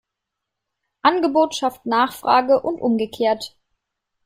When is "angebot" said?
1.03-1.53